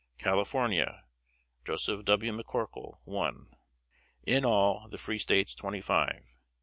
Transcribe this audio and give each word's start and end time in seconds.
California: 0.17 1.03
Joseph 1.63 2.03
W. 2.05 2.33
McCorkle 2.33 2.97
1. 3.03 3.53
In 4.25 4.43
all 4.43 4.87
the 4.89 4.97
free 4.97 5.19
States 5.19 5.53
twenty 5.53 5.79
five. 5.79 6.25